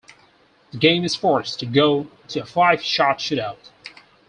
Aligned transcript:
The 0.71 0.79
game 0.79 1.03
is 1.05 1.15
forced 1.15 1.59
to 1.59 1.67
go 1.67 2.07
to 2.29 2.39
a 2.41 2.45
five-shot 2.47 3.19
shootout. 3.19 3.69